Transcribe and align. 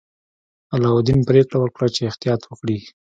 علاوالدین 0.73 1.19
پریکړه 1.29 1.57
وکړه 1.59 1.87
چې 1.95 2.01
احتیاط 2.09 2.41
وکړي. 2.45 2.79